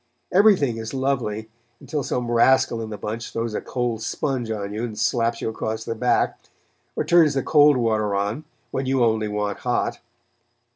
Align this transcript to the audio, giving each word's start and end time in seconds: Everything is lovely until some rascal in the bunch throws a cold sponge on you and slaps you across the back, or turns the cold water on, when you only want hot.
Everything 0.33 0.77
is 0.77 0.95
lovely 0.95 1.47
until 1.79 2.01
some 2.01 2.31
rascal 2.31 2.81
in 2.81 2.89
the 2.89 2.97
bunch 2.97 3.31
throws 3.31 3.53
a 3.53 3.61
cold 3.61 4.01
sponge 4.01 4.49
on 4.49 4.73
you 4.73 4.83
and 4.83 4.97
slaps 4.97 5.41
you 5.41 5.49
across 5.49 5.83
the 5.83 5.93
back, 5.93 6.39
or 6.95 7.03
turns 7.03 7.35
the 7.35 7.43
cold 7.43 7.77
water 7.77 8.15
on, 8.15 8.43
when 8.71 8.87
you 8.87 9.03
only 9.03 9.27
want 9.27 9.59
hot. 9.59 9.99